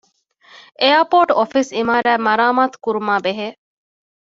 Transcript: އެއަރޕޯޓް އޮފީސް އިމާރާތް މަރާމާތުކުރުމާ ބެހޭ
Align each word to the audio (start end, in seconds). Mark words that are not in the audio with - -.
އެއަރޕޯޓް 0.81 1.31
އޮފީސް 1.37 1.71
އިމާރާތް 1.77 2.23
މަރާމާތުކުރުމާ 2.27 3.13
ބެހޭ 3.25 3.47